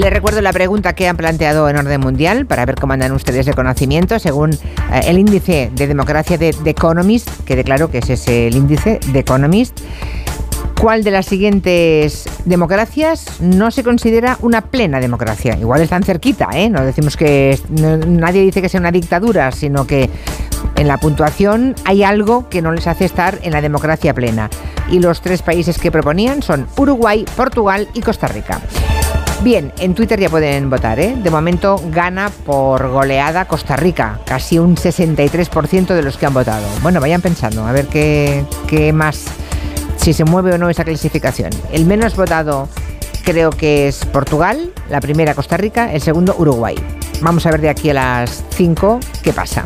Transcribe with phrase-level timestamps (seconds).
[0.00, 3.44] les recuerdo la pregunta que han planteado en orden mundial para ver cómo andan ustedes
[3.44, 8.14] de conocimiento según eh, el índice de democracia de The Economist, que declaro que ese
[8.14, 9.78] es el índice de Economist.
[10.80, 15.58] ¿Cuál de las siguientes democracias no se considera una plena democracia?
[15.60, 16.70] Igual están cerquita, ¿eh?
[16.70, 20.08] No decimos que nadie dice que sea una dictadura, sino que
[20.76, 24.48] en la puntuación hay algo que no les hace estar en la democracia plena.
[24.90, 28.62] Y los tres países que proponían son Uruguay, Portugal y Costa Rica.
[29.42, 31.16] Bien, en Twitter ya pueden votar, ¿eh?
[31.16, 36.66] De momento gana por goleada Costa Rica, casi un 63% de los que han votado.
[36.82, 39.24] Bueno, vayan pensando, a ver qué, qué más
[39.96, 41.50] si se mueve o no esa clasificación.
[41.72, 42.68] El menos votado
[43.24, 46.76] creo que es Portugal, la primera Costa Rica, el segundo Uruguay.
[47.22, 49.64] Vamos a ver de aquí a las 5 qué pasa.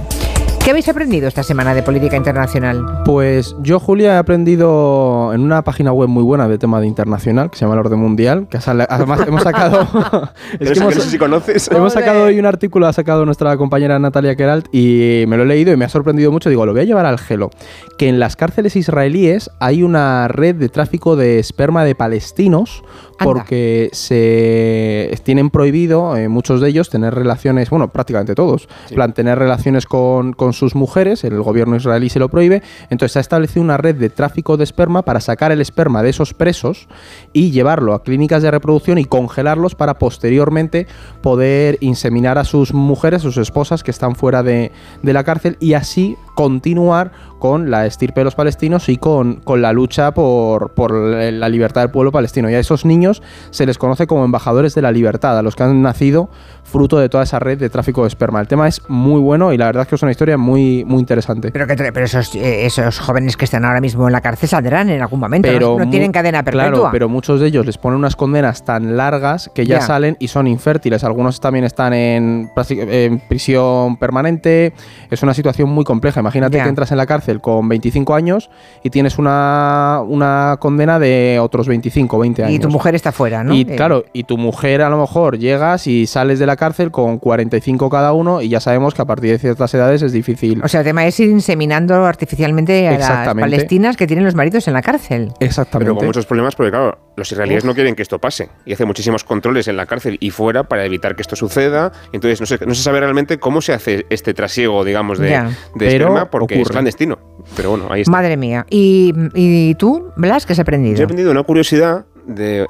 [0.65, 3.03] ¿Qué habéis aprendido esta semana de política internacional?
[3.05, 7.51] Pues yo, Julia, he aprendido en una página web muy buena de tema de internacional
[7.51, 8.57] que se llama El Orden Mundial, que
[8.89, 9.83] además hemos sacado...
[10.59, 11.71] es que hemos, no sé si conoces.
[11.71, 15.47] Hemos sacado hoy un artículo, ha sacado nuestra compañera Natalia Keralt y me lo he
[15.47, 16.49] leído y me ha sorprendido mucho.
[16.49, 17.51] Digo, lo voy a llevar al gelo.
[17.99, 22.83] Que en las cárceles israelíes hay una red de tráfico de esperma de palestinos
[23.19, 29.39] porque se tienen prohibido, eh, muchos de ellos, tener relaciones, bueno, prácticamente todos, plan, tener
[29.39, 33.63] relaciones con, con, sus mujeres, el gobierno israelí se lo prohíbe, entonces se ha establecido
[33.63, 36.89] una red de tráfico de esperma para sacar el esperma de esos presos
[37.33, 40.87] y llevarlo a clínicas de reproducción y congelarlos para posteriormente
[41.21, 45.75] poder inseminar a sus mujeres, sus esposas que están fuera de, de la cárcel y
[45.75, 50.93] así continuar con la estirpe de los palestinos y con, con la lucha por, por,
[50.95, 52.49] la libertad del pueblo palestino.
[52.49, 55.63] Y a esos niños se les conoce como embajadores de la libertad, a los que
[55.63, 56.31] han nacido
[56.65, 58.41] fruto de toda esa red de tráfico de esperma.
[58.41, 60.99] El tema es muy bueno y la verdad es que es una historia muy, muy
[60.99, 61.53] interesante.
[61.53, 64.89] Pero, que, pero esos, eh, esos jóvenes que están ahora mismo en la cárcel saldrán
[64.89, 66.71] en algún momento, pero no, tienen cadena perpetua.
[66.71, 70.29] Claro, pero muchos de ellos les ponen unas condenas tan largas que ya, salen y
[70.29, 71.05] son infértiles.
[71.05, 74.73] Algunos también están en, en, prisión permanente.
[75.11, 76.23] Es una situación muy compleja.
[76.25, 78.49] Imagínate que entras en la cárcel con 25 años
[78.83, 82.55] y tienes una, una condena de otros 25, 20 años.
[82.55, 83.55] Y tu mujer está fuera, ¿no?
[83.55, 83.77] Y eh.
[83.77, 87.91] claro, y tu mujer a lo mejor llegas y sales de la cárcel con 45
[87.91, 90.63] cada uno y ya sabemos que a partir de ciertas edades es difícil.
[90.65, 94.67] O sea, el tema es ir inseminando artificialmente a las palestinas que tienen los maridos
[94.67, 95.33] en la cárcel.
[95.41, 95.91] Exactamente.
[95.91, 98.85] Pero con muchos problemas porque, claro, los israelíes no quieren que esto pase y hace
[98.85, 101.93] muchísimos controles en la cárcel y fuera para evitar que esto suceda.
[102.13, 105.41] Entonces, no se, no se sabe realmente cómo se hace este trasiego, digamos, de,
[105.75, 107.19] de esperma porque es clandestino.
[107.57, 108.11] Pero bueno, ahí está.
[108.11, 108.67] Madre mía.
[108.69, 110.97] ¿Y, tú, Blas, qué has aprendido?
[110.97, 112.67] Yo he aprendido una curiosidad del,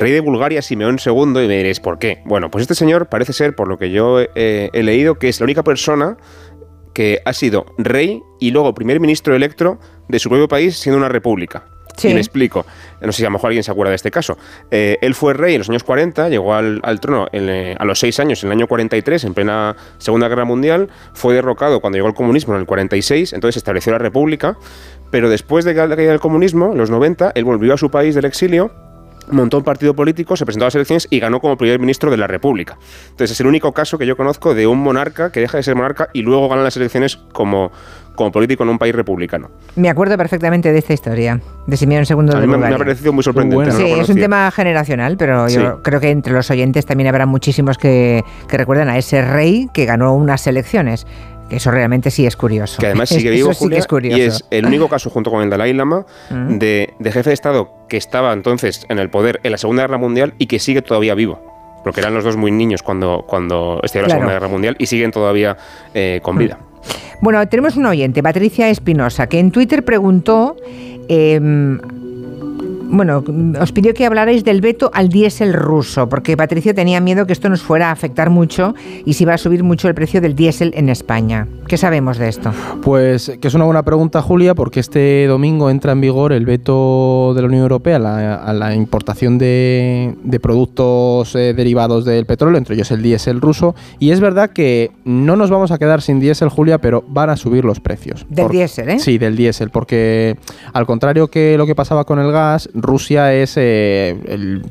[0.00, 2.22] rey de Bulgaria, Simeón II, y me diréis, ¿por qué?
[2.24, 5.44] Bueno, pues este señor parece ser, por lo que yo he leído, que es la
[5.44, 6.16] única persona
[6.94, 11.08] que ha sido rey y luego primer ministro electo de su propio país siendo una
[11.08, 11.73] república.
[12.02, 12.66] Y me explico.
[13.00, 14.36] No sé si a lo mejor alguien se acuerda de este caso.
[14.70, 18.20] Eh, él fue rey en los años 40, llegó al, trono eh, a los 6
[18.20, 20.88] años, en el año 43, en plena Segunda Guerra Mundial.
[21.12, 24.56] Fue derrocado cuando llegó el comunismo en el 46, entonces estableció la república.
[25.10, 28.14] Pero después de la caída del comunismo, en los 90, él volvió a su país
[28.14, 28.72] del exilio
[29.30, 32.16] montó un partido político, se presentó a las elecciones y ganó como primer ministro de
[32.16, 32.78] la República.
[33.10, 35.74] Entonces es el único caso que yo conozco de un monarca que deja de ser
[35.74, 37.72] monarca y luego gana las elecciones como,
[38.14, 39.50] como político en un país republicano.
[39.76, 43.12] Me acuerdo perfectamente de esta historia, de Simeón II de A mí me, ha parecido
[43.12, 43.72] muy sorprendente.
[43.72, 47.78] sí, es un tema generacional, pero yo creo que entre los oyentes también habrá muchísimos
[47.78, 51.06] que, que recuerdan a ese rey que ganó unas elecciones.
[51.54, 52.80] Eso realmente sí es curioso.
[52.80, 54.18] Que además sigue vivo, sí es curioso.
[54.18, 56.58] y es el único caso, junto con el Dalai Lama, mm.
[56.58, 60.34] de, jefe de Estado que estaba entonces en el poder en la Segunda Guerra Mundial
[60.38, 61.40] y que sigue todavía vivo.
[61.84, 65.10] Porque eran los dos muy niños cuando, cuando estalló la Segunda Guerra Mundial y siguen
[65.10, 65.56] todavía
[65.92, 66.38] eh, con mm.
[66.38, 66.58] vida.
[67.20, 70.56] Bueno, tenemos un oyente, Patricia Espinosa, que en Twitter preguntó...
[71.08, 71.78] Em,
[72.96, 73.24] bueno,
[73.60, 77.48] os pidió que hablarais del veto al diésel ruso, porque Patricia tenía miedo que esto
[77.48, 78.74] nos fuera a afectar mucho
[79.04, 81.46] y si iba a subir mucho el precio del diésel en España.
[81.66, 82.52] ¿Qué sabemos de esto?
[82.82, 87.32] Pues que es una buena pregunta, Julia, porque este domingo entra en vigor el veto
[87.34, 92.90] de la Unión Europea a la, importación de, productos eh, derivados del petróleo, entre ellos
[92.90, 93.74] el diésel ruso.
[93.98, 97.36] Y es verdad que no nos vamos a quedar sin diésel, Julia, pero van a
[97.36, 98.26] subir los precios.
[98.28, 98.98] Del diésel, ¿eh?
[98.98, 100.36] Sí, del diésel, porque
[100.72, 104.62] al contrario que lo que pasaba con el gas, Rusia es eh, el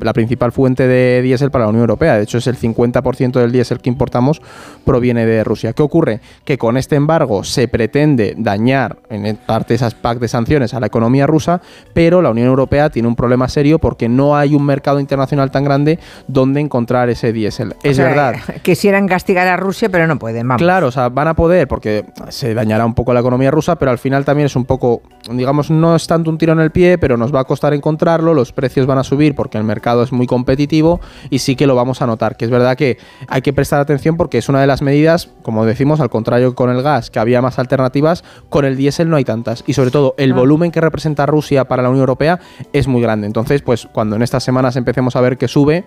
[0.00, 2.16] la principal fuente de diésel para la Unión Europea.
[2.16, 4.40] De hecho, es el 50% del diésel que importamos
[4.84, 5.72] proviene de Rusia.
[5.72, 6.20] ¿Qué ocurre?
[6.44, 10.86] Que con este embargo se pretende dañar en parte esas packs de sanciones a la
[10.86, 11.60] economía rusa,
[11.92, 15.64] pero la Unión Europea tiene un problema serio porque no hay un mercado internacional tan
[15.64, 17.74] grande donde encontrar ese diésel.
[17.82, 18.36] Es verdad.
[18.62, 20.48] Quisieran castigar a Rusia, pero no pueden.
[20.56, 23.90] Claro, o sea, van a poder porque se dañará un poco la economía rusa, pero
[23.90, 26.98] al final también es un poco, digamos, no es tanto un tiro en el pie,
[26.98, 30.04] pero nos va a costar costar encontrarlo, los precios van a subir porque el mercado
[30.04, 32.36] es muy competitivo y sí que lo vamos a notar.
[32.36, 35.66] Que es verdad que hay que prestar atención porque es una de las medidas, como
[35.66, 39.16] decimos, al contrario que con el gas, que había más alternativas, con el diésel no
[39.16, 39.64] hay tantas.
[39.66, 40.36] Y sobre todo, el ah.
[40.36, 42.38] volumen que representa Rusia para la Unión Europea
[42.72, 43.26] es muy grande.
[43.26, 45.84] Entonces, pues cuando en estas semanas empecemos a ver que sube,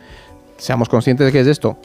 [0.57, 1.77] seamos conscientes de que es esto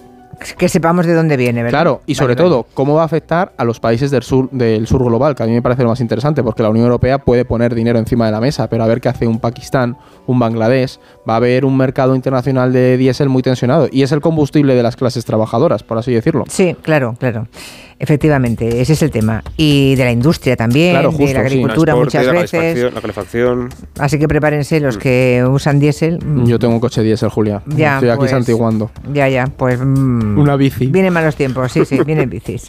[0.59, 1.79] que sepamos de dónde viene, ¿verdad?
[1.79, 5.05] Claro, y sobre todo, cómo va a afectar a los países del sur, del sur
[5.05, 7.75] global, que a mí me parece lo más interesante, porque la Unión Europea puede poner
[7.75, 9.97] dinero encima de la mesa, pero a ver qué hace un Pakistán,
[10.27, 10.99] un Bangladesh,
[11.29, 14.83] va a haber un mercado internacional de diésel muy tensionado, y es el combustible de
[14.83, 16.45] las clases trabajadoras, por así decirlo.
[16.49, 17.49] Sí, claro, claro.
[17.99, 19.43] Efectivamente, ese es el tema.
[19.57, 22.93] Y de la industria también, de la agricultura muchas veces.
[22.93, 23.71] La calefacción.
[23.99, 25.01] Así que prepárense los mm.
[25.01, 26.19] que usan diésel.
[26.45, 27.63] Yo tengo un coche diésel, Julia.
[27.67, 28.91] Ya, Estoy aquí pues, santiguando.
[29.13, 29.81] Ya, ya, pues...
[29.81, 30.87] Mm, Una bici.
[30.87, 32.69] Vienen malos tiempos, sí, sí, vienen bicis.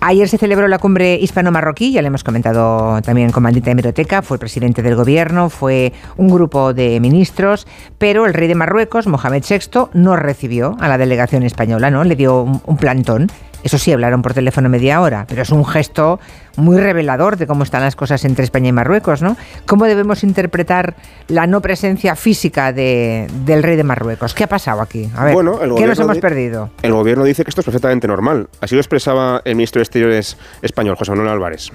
[0.00, 4.38] Ayer se celebró la cumbre hispano-marroquí, ya le hemos comentado también con Mandita Hemeroteca, fue
[4.38, 7.66] presidente del gobierno, fue un grupo de ministros,
[7.98, 12.04] pero el rey de Marruecos, Mohamed VI, no recibió a la delegación española, ¿no?
[12.04, 13.28] Le dio un plantón
[13.64, 16.20] eso sí, hablaron por teléfono media hora, pero es un gesto
[16.56, 19.38] muy revelador de cómo están las cosas entre España y Marruecos, ¿no?
[19.66, 20.94] ¿Cómo debemos interpretar
[21.28, 24.34] la no presencia física del rey de Marruecos?
[24.34, 25.10] ¿Qué ha pasado aquí?
[25.16, 25.34] A ver,
[25.76, 26.70] ¿qué nos hemos perdido?
[26.82, 28.48] El gobierno dice que esto es perfectamente normal.
[28.60, 31.70] Así lo expresaba el ministro de Exteriores español, José Manuel Álvarez.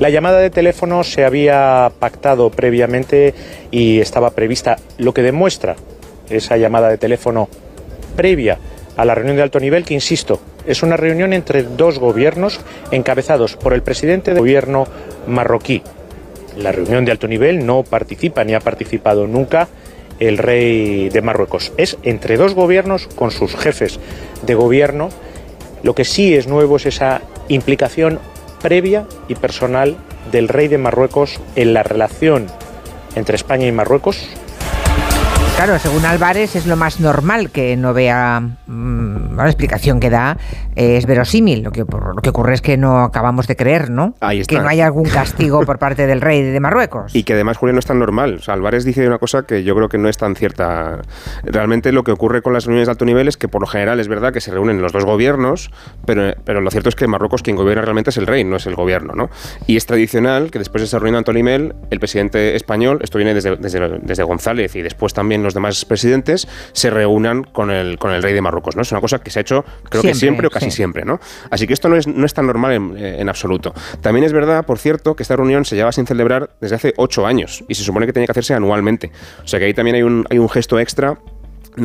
[0.00, 3.32] La llamada de teléfono se había pactado previamente
[3.70, 5.76] y estaba prevista, lo que demuestra
[6.28, 7.48] esa llamada de teléfono
[8.16, 8.58] previa
[8.98, 12.60] a la reunión de alto nivel, que insisto, es una reunión entre dos gobiernos
[12.90, 14.86] encabezados por el presidente del gobierno
[15.26, 15.82] marroquí.
[16.56, 19.68] la reunión de alto nivel no participa ni ha participado nunca
[20.18, 21.72] el rey de Marruecos.
[21.76, 24.00] Es entre dos gobiernos con sus jefes
[24.42, 25.10] de gobierno.
[25.84, 28.18] Lo que sí es nuevo es esa implicación
[28.60, 29.96] previa y personal
[30.32, 32.46] del rey de Marruecos en la relación
[33.14, 34.28] entre España y Marruecos,
[35.58, 40.36] Claro, según Álvarez es lo más normal que no vea mm, la explicación que da
[40.76, 41.64] es verosímil.
[41.64, 44.14] Lo que, lo que ocurre es que no acabamos de creer, ¿no?
[44.46, 47.12] Que no haya algún castigo por parte del rey de Marruecos.
[47.12, 48.40] Y que además, Julio, no es tan normal.
[48.46, 51.00] Álvarez dice una cosa que yo creo que no es tan cierta.
[51.42, 53.98] Realmente lo que ocurre con las reuniones de alto nivel es que por lo general
[53.98, 55.72] es verdad que se reúnen los dos gobiernos,
[56.06, 58.66] pero, pero lo cierto es que Marruecos quien gobierna realmente es el rey, no es
[58.66, 59.28] el gobierno, ¿no?
[59.66, 63.18] Y es tradicional que después de esa reunión de alto nivel, el presidente español, esto
[63.18, 67.98] viene desde, desde, desde González y después también los demás presidentes se reúnan con el,
[67.98, 68.76] con el rey de Marruecos.
[68.76, 68.82] ¿no?
[68.82, 71.04] Es una cosa que se ha hecho, creo que siempre o casi siempre.
[71.04, 71.20] ¿no?
[71.50, 73.72] Así que esto no es, no es tan normal en, en, absoluto.
[74.00, 77.26] También es verdad, por cierto, que esta reunión se lleva sin celebrar desde hace ocho
[77.26, 79.10] años y se supone que tenía que hacerse anualmente.
[79.42, 81.18] O sea que ahí también hay un, hay un gesto extra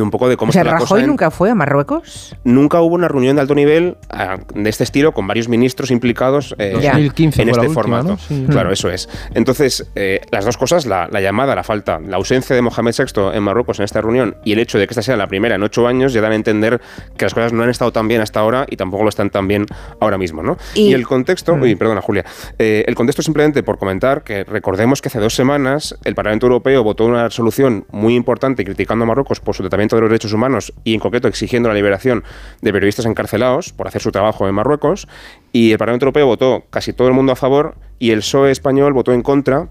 [0.02, 2.36] un poco de cómo o sea, Rajoy nunca fue a Marruecos?
[2.44, 6.54] Nunca hubo una reunión de alto nivel ah, de este estilo con varios ministros implicados
[6.58, 8.18] eh, en este formato.
[8.48, 9.08] Claro, eso es.
[9.34, 13.42] Entonces, eh, las dos cosas, la, llamada, la falta, la ausencia de Mohamed VI en
[13.42, 15.86] Marruecos en esta reunión y el hecho de que esta sea la primera en ocho
[15.86, 16.80] años ya dan a entender
[17.16, 19.48] que las cosas no han estado tan bien hasta ahora y tampoco lo están tan
[19.48, 19.66] bien
[20.00, 20.42] ahora mismo.
[20.42, 20.56] ¿no?
[20.74, 21.62] Y, el contexto, mm.
[21.62, 22.24] uy, perdona Julia,
[22.58, 26.82] eh, el contexto simplemente por comentar que recordemos que hace dos semanas el Parlamento Europeo
[26.82, 30.72] votó una resolución muy importante criticando a Marruecos por su tratamiento de los derechos humanos
[30.84, 32.24] y en concreto exigiendo la liberación
[32.62, 35.08] de periodistas encarcelados por hacer su trabajo en Marruecos.
[35.52, 38.92] Y el Parlamento Europeo votó casi todo el mundo a favor y el PSOE español
[38.92, 39.68] votó en contra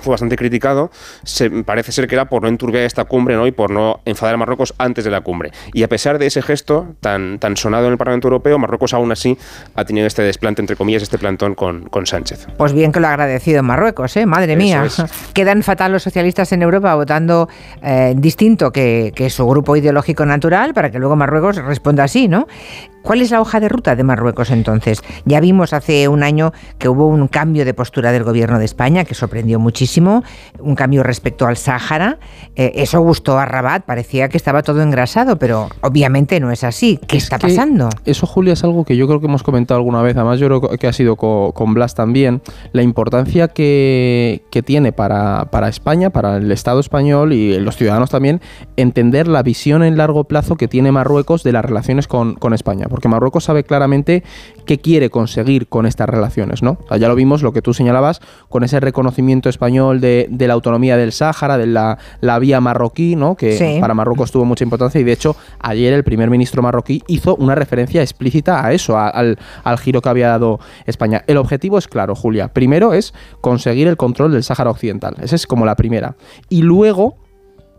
[0.00, 0.90] fue bastante criticado,
[1.24, 3.46] se, parece ser que era por no enturbiar esta cumbre ¿no?
[3.46, 5.50] y por no enfadar a Marruecos antes de la cumbre.
[5.72, 9.12] Y a pesar de ese gesto tan, tan sonado en el Parlamento Europeo, Marruecos aún
[9.12, 9.36] así
[9.74, 12.46] ha tenido este desplante, entre comillas, este plantón con, con Sánchez.
[12.56, 14.26] Pues bien que lo ha agradecido Marruecos, ¿eh?
[14.26, 14.86] madre mía.
[15.34, 17.48] Quedan fatal los socialistas en Europa votando
[17.82, 22.46] eh, distinto que, que su grupo ideológico natural para que luego Marruecos responda así, ¿no?
[23.06, 25.00] ¿Cuál es la hoja de ruta de Marruecos entonces?
[25.24, 29.04] Ya vimos hace un año que hubo un cambio de postura del gobierno de España
[29.04, 30.24] que sorprendió muchísimo,
[30.58, 32.18] un cambio respecto al Sáhara.
[32.56, 36.98] Eh, eso gustó a Rabat, parecía que estaba todo engrasado, pero obviamente no es así.
[37.06, 37.90] ¿Qué está pasando?
[38.04, 40.76] Eso, Julia, es algo que yo creo que hemos comentado alguna vez, además yo creo
[40.76, 46.50] que ha sido con, Blas también, la importancia que, tiene para, para España, para el
[46.50, 48.40] Estado español y los ciudadanos también,
[48.76, 52.88] entender la visión en largo plazo que tiene Marruecos de las relaciones con, con España
[52.96, 54.24] porque Marruecos sabe claramente
[54.64, 56.78] qué quiere conseguir con estas relaciones, ¿no?
[56.98, 61.12] ya lo vimos, lo que tú señalabas, con ese reconocimiento español de, la autonomía del
[61.12, 61.98] Sáhara, de la,
[62.40, 63.34] vía marroquí, ¿no?
[63.34, 67.36] Que para Marruecos tuvo mucha importancia y de hecho ayer el primer ministro marroquí hizo
[67.36, 71.22] una referencia explícita a eso, al, al giro que había dado España.
[71.26, 72.48] El objetivo es claro, Julia.
[72.48, 73.12] Primero es
[73.42, 75.16] conseguir el control del Sáhara Occidental.
[75.20, 76.16] Esa es como la primera.
[76.48, 77.18] Y luego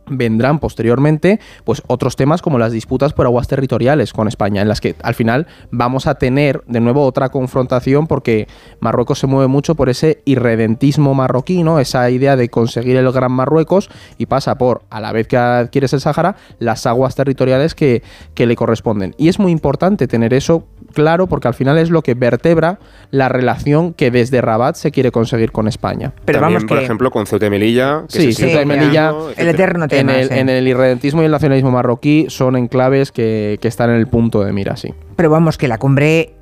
[0.10, 4.82] vendrán posteriormente pues otros temas como las disputas por aguas territoriales con España, en las
[4.82, 8.48] que al final vamos a tener de nuevo otra confrontación porque
[8.80, 13.90] Marruecos se mueve mucho por ese irredentismo marroquí, esa idea de conseguir el Gran Marruecos
[14.18, 18.46] y pasa por, a la vez que adquieres el Sahara, las aguas territoriales que, que
[18.46, 19.16] le corresponden.
[19.18, 20.66] Y es muy importante tener eso
[20.98, 22.80] claro porque al final es lo que vertebra
[23.12, 26.12] la relación que desde Rabat se quiere conseguir con España.
[26.26, 28.02] Pero También, vamos por ejemplo, con Ceuta y Melilla.
[28.08, 31.70] sí, Ceuta y Melilla, el eterno tema, en el, en el, irredentismo y el nacionalismo
[31.70, 34.92] marroquí son enclaves que, que están en el punto de mira, sí.
[35.16, 36.34] Pero vamos, que la cumbre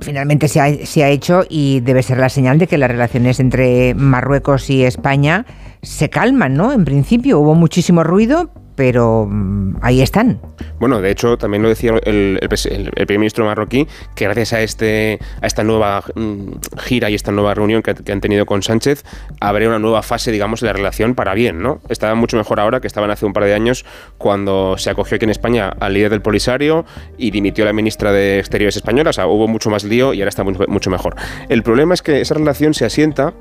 [0.00, 3.40] finalmente se ha, se ha, hecho y debe ser la señal de que las relaciones
[3.40, 5.46] entre Marruecos y España
[5.80, 6.72] se calman, ¿no?
[6.72, 10.40] En principio hubo muchísimo ruido, pero mm, ahí están.
[10.78, 15.46] Bueno, de hecho, también lo decía el, primer ministro marroquí, que gracias a, este, a
[15.46, 19.04] esta nueva mm, gira y esta nueva reunión que, han tenido con Sánchez,
[19.40, 21.80] habría una nueva fase, digamos, de la relación para bien, ¿no?
[21.88, 23.84] Estaba mucho mejor ahora que estaban hace un par de años
[24.18, 26.84] cuando se acogió aquí en España al líder del Polisario
[27.18, 30.28] y dimitió la ministra de Exteriores española, o sea, hubo mucho más lío y ahora
[30.28, 31.16] está mucho mejor.
[31.48, 33.34] El problema es que esa relación se asienta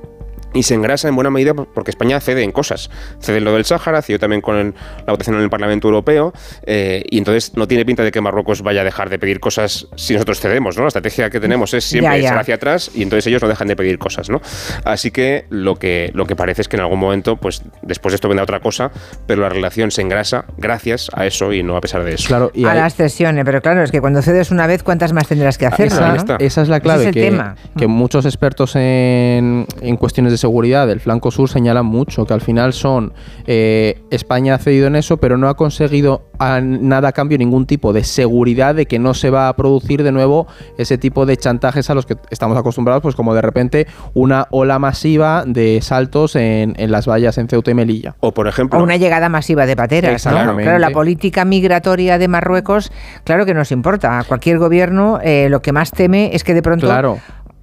[0.54, 2.90] y se engrasa en buena medida porque España cede en cosas.
[3.20, 6.34] Cede en lo del Sáhara, cedió también con la votación en el Parlamento Europeo,
[6.66, 9.88] eh, y entonces no tiene pinta de que Marruecos vaya a dejar de pedir cosas
[9.96, 10.84] si nosotros cedemos, ¿no?
[10.84, 13.76] La estrategia que tenemos es siempre echar hacia atrás y entonces ellos no dejan de
[13.76, 14.42] pedir cosas, ¿no?
[14.86, 18.16] Así que lo que, lo que parece es que en algún momento, pues después de
[18.16, 18.92] esto vendrá otra cosa,
[19.28, 22.28] pero la relación se engrasa gracias a eso y no a pesar de eso.
[22.28, 25.28] Claro, y a las cesiones, pero claro, es que cuando cedes una vez, ¿cuántas más
[25.28, 25.88] tendrás que hacer?
[25.88, 27.38] Esa, esa, es la clave, que,
[27.78, 32.42] que, muchos expertos en, en cuestiones de seguridad del flanco sur señalan mucho, que al
[32.42, 33.14] final son
[33.48, 37.66] eh, España ha cedido en eso, pero no ha conseguido a nada a cambio ningún
[37.66, 40.48] tipo de seguridad de que no se va a producir de nuevo
[40.78, 44.80] ese tipo de chantajes a los que estamos acostumbrados, pues como de repente una ola
[44.80, 48.16] masiva de saltos en, las vallas en Ceuta y Melilla.
[48.20, 48.80] O por ejemplo...
[48.80, 50.26] O una llegada masiva de pateras.
[50.26, 50.58] ¿no?
[50.58, 52.92] Claro, la política migratoria de Marruecos,
[53.24, 54.20] claro que nos importa.
[54.20, 56.88] A cualquier gobierno eh, lo que más teme es que de pronto...
[56.88, 57.20] Claro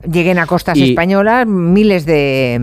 [0.09, 2.59] lleguen a costas españolas miles de,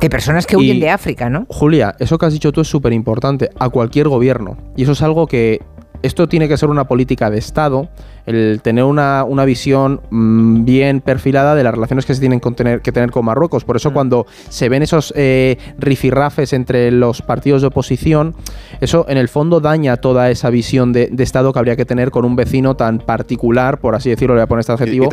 [0.00, 1.46] de, personas que huyen de África, ¿no?
[1.48, 4.56] Julia, eso que has dicho tú es súper importante a cualquier gobierno.
[4.76, 5.60] Y eso es algo que
[6.02, 7.88] esto tiene que ser una política de Estado
[8.26, 13.10] el tener una, visión mm, bien perfilada de las relaciones que se tienen que tener
[13.10, 13.64] con Marruecos.
[13.64, 13.94] Por eso mm.
[13.94, 18.34] cuando se ven esos eh, rifirrafes entre los partidos de oposición,
[18.80, 22.24] eso en el fondo daña toda esa visión de, Estado que habría que tener con
[22.24, 25.08] un vecino tan particular, por así decirlo, le voy a poner este adjetivo,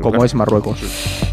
[0.00, 0.78] como, es Marruecos.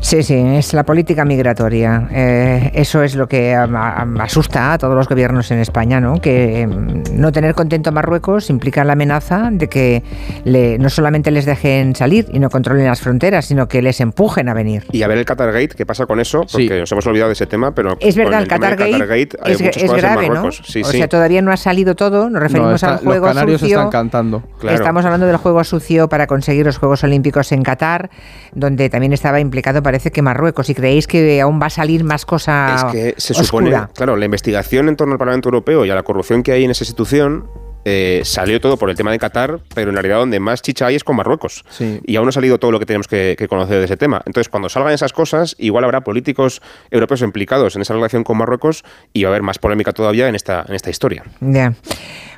[0.02, 2.10] Sí, sí, es la política migratoria.
[2.12, 6.20] Eh, eso es lo que asusta a todos los gobiernos en España, ¿no?
[6.20, 10.04] Que mm, no tener contento a Marruecos implica la amenaza de que
[10.44, 14.50] le, no solamente les dejen salir y no controlen las fronteras, sino que les empujen
[14.50, 14.86] a venir.
[14.92, 16.46] Y a ver el Qatar Gate, ¿qué pasa con eso?
[16.52, 20.30] Porque nos hemos olvidado de ese tema, pero es verdad, el, Qatar, Gate es, grave,
[20.30, 20.46] ¿no?
[20.46, 23.78] o sea, todavía no ha salido todo, nos referimos al juego los canarios sucio.
[23.78, 24.44] están cantando.
[24.64, 28.10] Estamos hablando del juego sucio para conseguir los Juegos Olímpicos en Qatar,
[28.54, 30.70] donde también estaba implicado parece que Marruecos.
[30.70, 34.26] ¿Y creéis que aún va a salir más cosa Es que se supone, claro, la
[34.26, 37.50] investigación en torno al Parlamento Europeo y a la corrupción que hay en esa institución
[37.86, 40.96] eh, salió todo por el tema de Qatar, pero en realidad donde más chicha hay
[40.96, 41.64] es con Marruecos.
[41.80, 44.22] Y aún no ha salido todo lo que tenemos que, conocer de ese tema.
[44.26, 48.84] Entonces, cuando salgan esas cosas, igual habrá políticos europeos implicados en esa relación con Marruecos
[49.14, 51.24] y va a haber más polémica todavía en esta, en esta historia.
[51.40, 51.74] Ya.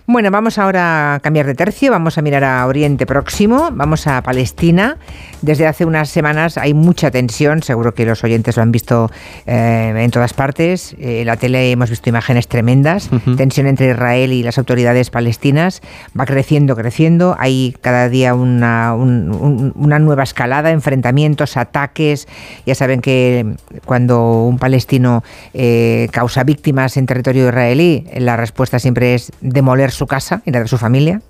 [0.06, 4.22] Bueno, vamos ahora a cambiar de tercio, vamos a mirar a Oriente Próximo, vamos a
[4.22, 4.98] Palestina.
[5.42, 9.10] Desde hace unas semanas hay mucha tensión, seguro que los oyentes lo han visto
[9.46, 10.94] eh, en todas partes.
[11.00, 15.82] En eh, la tele hemos visto imágenes tremendas, tensión entre Israel y las autoridades palestinas.
[16.20, 17.38] Va creciendo, creciendo.
[17.40, 22.28] Hay cada día una, una nueva escalada, enfrentamientos, ataques.
[22.66, 23.56] Ya saben que
[23.86, 30.08] cuando un palestino eh, causa víctimas en territorio israelí, la respuesta siempre es demoler su
[30.08, 31.22] casa y la de su familia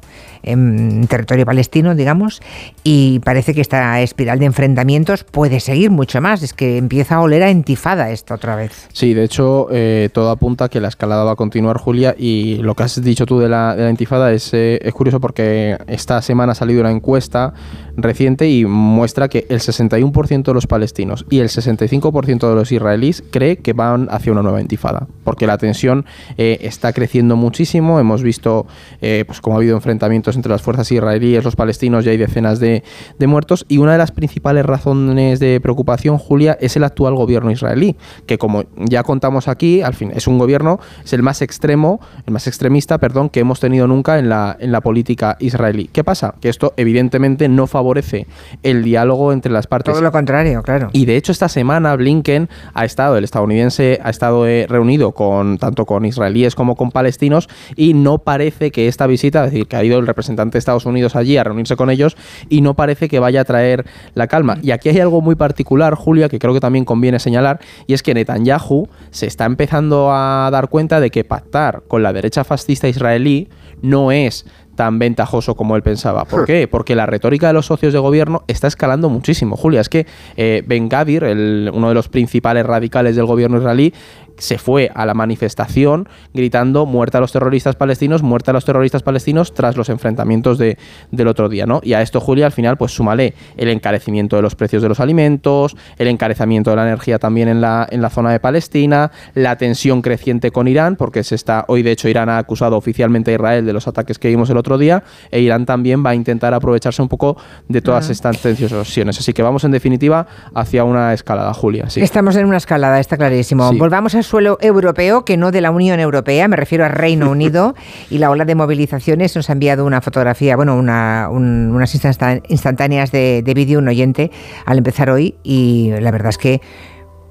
[0.43, 2.41] en territorio palestino, digamos,
[2.83, 6.43] y parece que esta espiral de enfrentamientos puede seguir mucho más.
[6.43, 8.89] Es que empieza a oler a entifada esto otra vez.
[8.91, 12.57] Sí, de hecho, eh, todo apunta a que la escalada va a continuar, Julia, y
[12.57, 15.77] lo que has dicho tú de la, de la intifada es, eh, es curioso porque
[15.87, 17.53] esta semana ha salido una encuesta
[17.95, 23.23] reciente y muestra que el 61% de los palestinos y el 65% de los israelíes
[23.31, 26.05] cree que van hacia una nueva intifada, porque la tensión
[26.37, 27.99] eh, está creciendo muchísimo.
[27.99, 28.67] Hemos visto,
[28.99, 32.59] pues como ha habido enfrentamientos enfrentamientos entre las fuerzas israelíes, los palestinos, ya hay decenas
[32.59, 32.83] de,
[33.17, 33.65] de muertos.
[33.69, 38.37] Y una de las principales razones de preocupación, Julia, es el actual gobierno israelí, que
[38.37, 42.47] como ya contamos aquí, al fin, es un gobierno, es el más extremo, el más
[42.47, 45.89] extremista, perdón, que hemos tenido nunca en la, en la política israelí.
[45.93, 46.35] ¿Qué pasa?
[46.41, 48.27] Que esto evidentemente no favorece
[48.63, 49.93] el diálogo entre las partes.
[49.93, 50.89] Todo lo contrario, claro.
[50.91, 55.57] Y de hecho esta semana Blinken ha estado, el estadounidense ha estado eh, reunido con
[55.57, 59.75] tanto con israelíes como con palestinos y no parece que esta visita, es decir, que
[59.75, 62.17] ha ido el representante de Estados Unidos allí a reunirse con ellos
[62.49, 64.57] y no parece que vaya a traer la calma.
[64.61, 68.03] Y aquí hay algo muy particular, Julia, que creo que también conviene señalar, y es
[68.03, 72.87] que Netanyahu se está empezando a dar cuenta de que pactar con la derecha fascista
[72.87, 73.49] israelí
[73.81, 76.25] no es tan ventajoso como él pensaba.
[76.25, 76.67] ¿Por qué?
[76.67, 79.81] Porque la retórica de los socios de gobierno está escalando muchísimo, Julia.
[79.81, 83.93] Es que eh, Ben Gadir, el, uno de los principales radicales del gobierno israelí,
[84.37, 89.03] se fue a la manifestación gritando muerta a los terroristas palestinos, muerta a los terroristas
[89.03, 90.77] palestinos tras los enfrentamientos de,
[91.11, 91.81] del otro día, ¿no?
[91.83, 94.99] Y a esto, Julia, al final, pues súmale el encarecimiento de los precios de los
[94.99, 99.57] alimentos, el encarecimiento de la energía también en la, en la zona de Palestina, la
[99.57, 103.35] tensión creciente con Irán, porque se está, hoy de hecho Irán ha acusado oficialmente a
[103.35, 106.53] Israel de los ataques que vimos el otro día, e Irán también va a intentar
[106.53, 107.37] aprovecharse un poco
[107.67, 109.19] de todas estas tensiones.
[109.19, 111.89] Así que vamos en definitiva hacia una escalada, Julia.
[111.89, 112.01] Sí.
[112.01, 113.69] Estamos en una escalada, está clarísimo.
[113.69, 113.77] Sí.
[113.77, 117.75] Volvamos suelo europeo, que no de la Unión Europea, me refiero a Reino Unido,
[118.09, 122.41] y la ola de movilizaciones nos ha enviado una fotografía, bueno, una- un- unas instan-
[122.47, 124.31] instantáneas de, de vídeo, un oyente,
[124.65, 126.61] al empezar hoy, y la verdad es que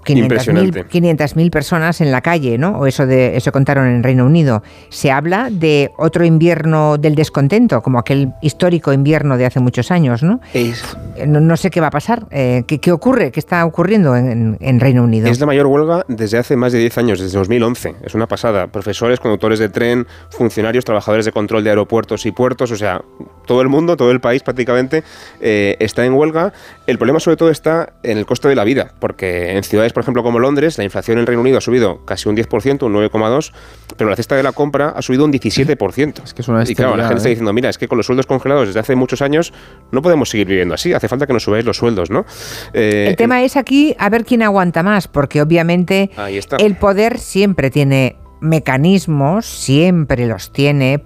[0.05, 0.85] 500.000 Impresionante.
[0.89, 2.79] 500.000 personas en la calle, ¿no?
[2.79, 4.63] O eso de eso contaron en Reino Unido.
[4.89, 10.23] Se habla de otro invierno del descontento, como aquel histórico invierno de hace muchos años,
[10.23, 10.41] ¿no?
[10.55, 10.83] Es,
[11.17, 13.31] Eh, No, no sé qué va a pasar, eh, ¿qué, qué ocurre?
[13.31, 15.29] ¿Qué está ocurriendo en, en Reino Unido?
[15.29, 17.95] es la mayor huelga desde hace más de 10 años, desde 2011.
[18.05, 18.67] Es una pasada.
[18.67, 23.03] Profesores, conductores de tren, funcionarios, trabajadores de control de aeropuertos y puertos, o sea,
[23.47, 25.05] todo el mundo, todo el país prácticamente
[25.41, 26.53] eh, está en huelga.
[26.87, 30.03] El problema sobre todo está en el coste de la vida, porque en ciudades, por
[30.03, 33.53] ejemplo, como Londres, la inflación en Reino Unido ha subido casi un 10%, un 9,2%,
[33.97, 36.25] pero la cesta de la compra ha subido un 17%.
[36.25, 37.31] Es que es una y claro, la gente está ¿eh?
[37.31, 39.53] diciendo, mira, es que con los sueldos congelados desde hace muchos años
[39.91, 42.25] no podemos seguir viviendo así, hace falta que nos subáis los sueldos, ¿no?
[42.73, 46.11] Eh, El tema es aquí a ver quién aguanta más, porque obviamente
[46.59, 51.03] el poder siempre tiene mecanismos, siempre los tiene,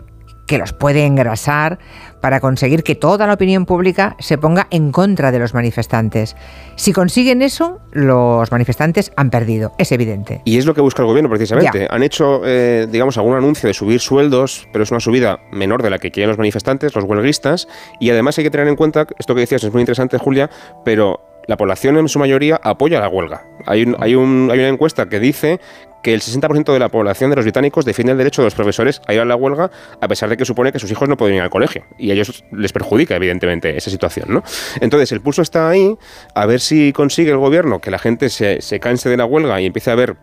[0.47, 1.79] que los puede engrasar
[2.27, 6.35] para conseguir que toda la opinión pública se ponga en contra de los manifestantes.
[6.75, 10.41] Si consiguen eso, los manifestantes han perdido, es evidente.
[10.45, 11.83] Y es lo que busca el gobierno precisamente.
[11.89, 11.95] Ya.
[11.95, 15.91] Han hecho, eh, digamos, algún anuncio de subir sueldos, pero es una subida menor de
[15.91, 17.69] la que quieren los manifestantes, los huelguistas.
[18.01, 20.51] Y además hay que tener en cuenta, esto que decías es muy interesante, Julia,
[20.85, 23.45] pero la población en su mayoría apoya la huelga.
[23.67, 25.61] Hay, un- hay, un- hay una encuesta que dice
[26.07, 29.03] que el 60% de la población de los británicos defiende el derecho de los profesores
[29.09, 31.35] a ir a la huelga, a pesar de que supone que sus hijos no pueden
[31.35, 31.85] ir al colegio.
[31.99, 34.27] Y a ellos les perjudica, evidentemente, esa situación.
[34.33, 34.45] ¿no?
[34.81, 35.97] Entonces, el pulso está ahí,
[36.33, 39.61] a ver si consigue el gobierno que la gente se, se canse de la huelga
[39.61, 40.15] y empiece a ver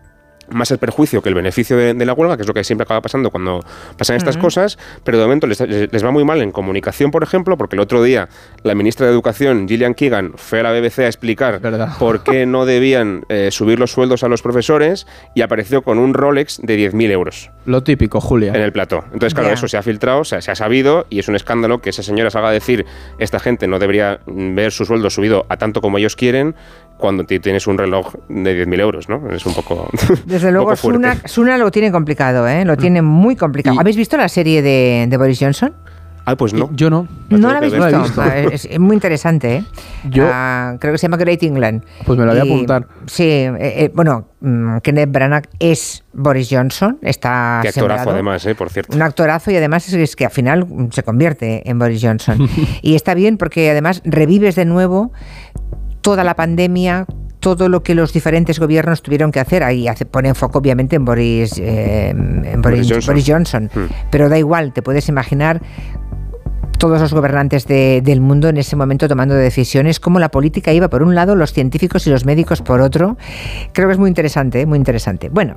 [0.53, 2.83] más el perjuicio que el beneficio de, de la huelga, que es lo que siempre
[2.83, 3.59] acaba pasando cuando
[3.97, 7.57] pasan estas cosas, pero de momento les, les- va muy mal en comunicación, por ejemplo,
[7.57, 8.29] porque el otro día
[8.63, 11.97] la ministra de Educación, Gillian Keegan, fue a la BBC a explicar Verdad.
[11.99, 16.13] por qué no debían eh, subir los sueldos a los profesores y apareció con un
[16.13, 18.53] Rolex de 10.000 euros Lo típico, Julia.
[18.53, 19.03] en el plató.
[19.13, 21.79] Entonces, claro, eso se ha filtrado, o sea, se ha sabido y es un escándalo
[21.81, 22.85] que esa señora salga a decir
[23.19, 26.55] esta gente no debería ver su sueldo subido a tanto como ellos quieren
[26.97, 29.29] cuando ti- tienes un reloj de 10.000 euros, ¿no?
[29.31, 29.89] Es un poco
[30.25, 30.77] Desde un luego, poco.
[30.93, 32.63] Suna, Suna lo tiene complicado, ¿eh?
[32.65, 33.75] lo tiene muy complicado.
[33.75, 35.73] Y- ¿Habéis visto la serie de, de Boris Johnson?
[36.25, 36.69] Ah, pues no.
[36.73, 37.05] Yo no.
[37.27, 37.85] La No la habéis visto.
[37.89, 38.21] No la he visto.
[38.21, 39.63] Ah, Es, es muy interesante, ¿eh?
[40.09, 41.83] Yo- Ah, creo que se llama Great England.
[42.05, 42.87] Pues me la voy a Y, apuntar.
[43.07, 48.11] Sí, eh, eh, bueno, mm, Kenneth Branagh es Boris Johnson, está Qué actorazo, sembrado.
[48.11, 48.55] además, ¿eh?
[48.55, 48.95] por cierto.
[48.95, 52.47] Un actorazo y además es, es que al final se convierte en Boris Johnson.
[52.81, 55.11] y está bien porque además revives de nuevo
[56.03, 57.07] toda la pandemia,
[57.39, 59.63] todo lo que los diferentes gobiernos tuvieron que hacer.
[59.63, 63.13] Ahí hace, pone foco obviamente en Boris, eh, en Boris, Boris Johnson.
[63.13, 63.69] Boris Johnson.
[63.73, 63.87] Hmm.
[64.11, 65.61] Pero da igual, te puedes imaginar
[66.77, 70.89] todos los gobernantes de- del mundo en ese momento tomando decisiones, cómo la política iba
[70.89, 73.17] por un lado, los científicos y los médicos por otro.
[73.71, 75.29] Creo que es muy interesante, muy interesante.
[75.29, 75.53] Bueno,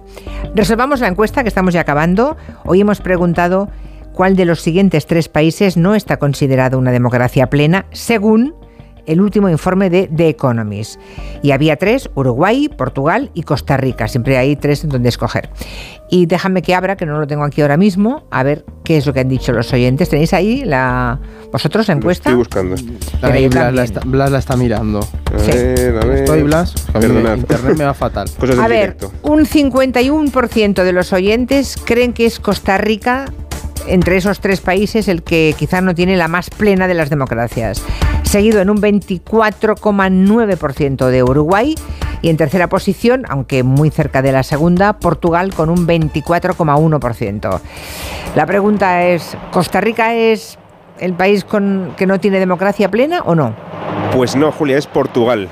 [0.55, 2.37] resolvamos la encuesta que estamos ya acabando.
[2.65, 3.69] Hoy hemos preguntado
[4.13, 8.55] cuál de los siguientes tres países no está considerado una democracia plena según
[9.07, 11.01] el último informe de The Economist.
[11.43, 14.09] Y había tres, Uruguay, Portugal y Costa Rica.
[14.09, 15.49] Siempre hay tres en donde escoger.
[16.11, 19.07] Y déjame que abra, que no lo tengo aquí ahora mismo, a ver qué es
[19.07, 20.09] lo que han dicho los oyentes.
[20.09, 21.19] ¿Tenéis ahí la
[21.53, 22.31] vosotros la Lo encuesta?
[22.31, 22.77] Estoy buscando.
[23.23, 25.01] Ahí Blas la, está, Blas la está mirando.
[25.01, 25.51] A Sí.
[25.53, 26.19] ver, a ver.
[26.19, 26.75] ¿Estoy, Blas?
[26.93, 27.39] Perdonad.
[27.39, 28.29] internet me va fatal.
[28.39, 29.13] Cosas A ver, directo.
[29.23, 33.27] un 51% de los oyentes creen que es Costa Rica
[33.87, 37.83] entre esos tres países el que quizá no tiene la más plena de las democracias.
[38.23, 41.75] Seguido en un 24,9% de Uruguay
[42.23, 47.61] y en tercera posición, aunque muy cerca de la segunda, Portugal con un 24,1%.
[48.35, 50.59] La pregunta es, ¿Costa Rica es
[50.99, 53.55] el país que no tiene democracia plena o no?
[54.13, 55.49] Pues no, Julia, es Portugal.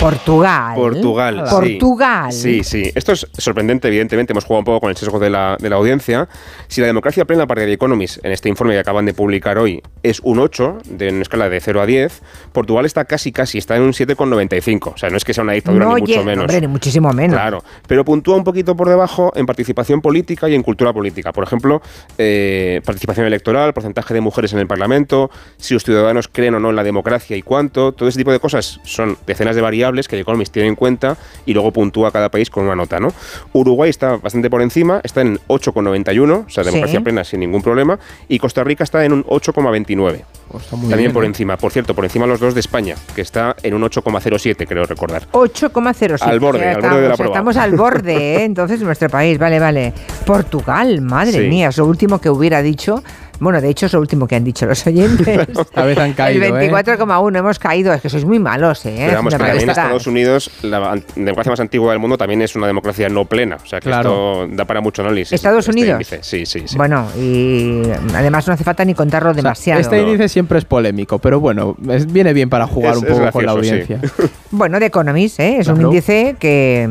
[0.00, 0.74] Portugal.
[0.76, 1.44] Portugal.
[1.46, 1.54] sí.
[1.54, 2.32] Portugal.
[2.32, 2.92] Sí, sí.
[2.94, 4.32] Esto es sorprendente, evidentemente.
[4.32, 6.28] Hemos jugado un poco con el sesgo de la, de la audiencia.
[6.68, 9.82] Si la democracia plena para The Economist, en este informe que acaban de publicar hoy,
[10.04, 13.74] es un 8, de una escala de 0 a 10, Portugal está casi, casi, está
[13.76, 14.92] en un 7,95.
[14.94, 16.42] O sea, no es que sea una dictadura No, ni mucho menos.
[16.42, 17.34] hombre, ni muchísimo menos.
[17.34, 21.32] Claro, pero puntúa un poquito por debajo en participación política y en cultura política.
[21.32, 21.82] Por ejemplo,
[22.18, 26.70] eh, participación electoral, porcentaje de mujeres en el Parlamento, si los ciudadanos creen o no
[26.70, 27.92] en la democracia y cuánto.
[27.92, 31.16] Todo ese tipo de cosas son decenas de variables que The Economist tiene en cuenta
[31.46, 32.98] y luego puntúa cada país con una nota.
[33.00, 33.12] ¿no?
[33.52, 37.04] Uruguay está bastante por encima, está en 8,91, o sea, democracia Sí.
[37.04, 37.98] plena sin ningún problema,
[38.28, 40.24] y Costa Rica está en un 8,29.
[40.50, 41.26] Pues está muy También bien, por ¿eh?
[41.26, 44.84] encima, por cierto, por encima los dos de España, que está en un 8,07, creo
[44.84, 45.26] recordar.
[45.32, 46.22] 8,07.
[46.22, 47.34] Al borde, al borde de la estamos, prueba.
[47.34, 48.44] Estamos al borde, ¿eh?
[48.44, 49.92] entonces nuestro país, vale, vale.
[50.24, 51.48] Portugal, madre Sí.
[51.48, 53.02] mía, es lo último que hubiera dicho.
[53.40, 55.48] Bueno, de hecho es lo último que han dicho los oyentes.
[55.48, 56.70] Esta vez han caído, El ¿eh?
[56.72, 58.94] 24,1, hemos caído, es que sois muy malos, ¿eh?
[58.98, 59.68] Pero vamos, también.
[59.70, 63.56] Estados Unidos, la democracia más antigua del mundo, también es una democracia no plena.
[63.62, 64.44] O sea que Claro.
[64.44, 65.32] esto da para mucho análisis.
[65.32, 65.92] ¿Estados este Unidos?
[66.00, 66.18] índice.
[66.22, 66.76] Sí, sí, sí.
[66.76, 67.82] Bueno, y
[68.14, 69.80] además no hace falta ni contarlo O sea, demasiado.
[69.80, 73.32] este índice siempre es polémico, pero bueno, es- viene bien para jugar Es- un poco
[73.32, 73.58] con la sí.
[73.58, 74.00] audiencia.
[74.50, 75.58] Bueno, de Economist, ¿eh?
[75.58, 76.88] es un índice que,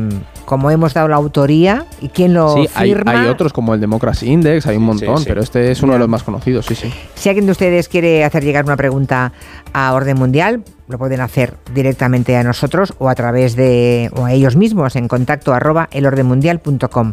[0.48, 3.20] como hemos dado la autoría y quién lo Sí, firma.
[3.20, 5.24] hay otros como el Democracy Index, hay un montón, sí.
[5.28, 6.90] pero este es uno de los más conocidos, sí, sí.
[7.16, 9.34] Si alguien de ustedes quiere hacer llegar una pregunta
[9.74, 14.32] a Orden Mundial, lo pueden hacer directamente a nosotros o a través de o a
[14.32, 17.12] ellos mismos en contacto arroba elordenmundial.com.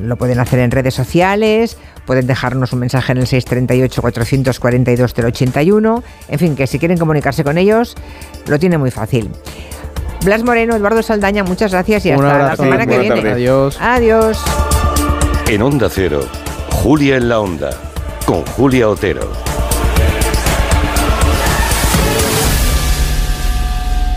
[0.00, 6.02] Lo pueden hacer en redes sociales, pueden dejarnos un mensaje en el 638 442 081.
[6.28, 7.96] En fin, que si quieren comunicarse con ellos,
[8.46, 9.30] lo tiene muy fácil.
[10.24, 13.14] Blas Moreno, Eduardo Saldaña, muchas gracias y hasta la semana que viene.
[13.14, 13.32] tarde.
[13.32, 13.78] Adiós.
[13.80, 14.38] Adiós.
[15.48, 16.20] En Onda Cero,
[16.70, 17.70] Julia en la Onda,
[18.26, 19.30] con Julia Otero.